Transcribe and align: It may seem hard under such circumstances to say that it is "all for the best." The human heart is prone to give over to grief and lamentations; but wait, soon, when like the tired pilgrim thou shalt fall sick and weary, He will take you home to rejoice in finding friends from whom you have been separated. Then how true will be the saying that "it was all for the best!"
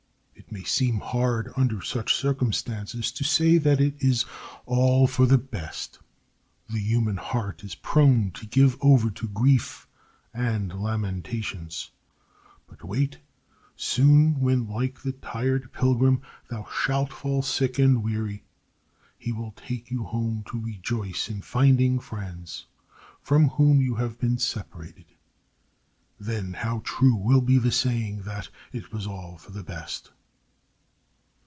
It 0.35 0.55
may 0.57 0.63
seem 0.65 0.99
hard 0.99 1.53
under 1.55 1.81
such 1.81 2.13
circumstances 2.13 3.09
to 3.13 3.23
say 3.23 3.57
that 3.57 3.79
it 3.79 3.93
is 3.99 4.25
"all 4.65 5.07
for 5.07 5.25
the 5.25 5.37
best." 5.37 5.99
The 6.69 6.81
human 6.81 7.15
heart 7.15 7.63
is 7.63 7.73
prone 7.75 8.31
to 8.31 8.45
give 8.45 8.75
over 8.81 9.09
to 9.11 9.29
grief 9.29 9.87
and 10.33 10.73
lamentations; 10.73 11.91
but 12.67 12.83
wait, 12.83 13.19
soon, 13.77 14.41
when 14.41 14.67
like 14.67 14.99
the 15.03 15.13
tired 15.13 15.71
pilgrim 15.71 16.21
thou 16.49 16.65
shalt 16.69 17.13
fall 17.13 17.41
sick 17.41 17.79
and 17.79 18.03
weary, 18.03 18.43
He 19.17 19.31
will 19.31 19.53
take 19.53 19.89
you 19.89 20.03
home 20.03 20.43
to 20.47 20.59
rejoice 20.59 21.29
in 21.29 21.43
finding 21.43 21.97
friends 21.97 22.65
from 23.21 23.47
whom 23.49 23.79
you 23.79 23.95
have 23.95 24.19
been 24.19 24.37
separated. 24.37 25.05
Then 26.19 26.55
how 26.55 26.81
true 26.83 27.15
will 27.15 27.41
be 27.41 27.57
the 27.57 27.71
saying 27.71 28.23
that 28.23 28.49
"it 28.73 28.91
was 28.91 29.07
all 29.07 29.37
for 29.37 29.51
the 29.51 29.63
best!" 29.63 30.11